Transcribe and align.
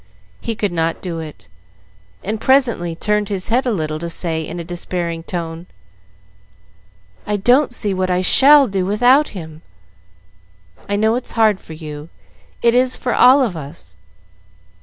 He 0.39 0.55
could 0.55 0.71
not 0.71 0.99
do 0.99 1.19
it, 1.19 1.47
and 2.23 2.41
presently 2.41 2.95
turned 2.95 3.29
his 3.29 3.49
head 3.49 3.67
a 3.67 3.71
little 3.71 3.99
to 3.99 4.09
say, 4.09 4.41
in 4.41 4.59
a 4.59 4.63
despairing 4.63 5.21
tone, 5.21 5.67
"I 7.27 7.37
don't 7.37 7.71
see 7.71 7.93
what 7.93 8.09
I 8.09 8.23
shall 8.23 8.67
do 8.67 8.83
without 8.83 9.27
him!" 9.37 9.61
"I 10.89 10.95
know 10.95 11.13
it's 11.13 11.33
hard 11.33 11.59
for 11.59 11.73
you. 11.73 12.09
It 12.63 12.73
is 12.73 12.97
for 12.97 13.13
all 13.13 13.43
of 13.43 13.55
us." 13.55 13.95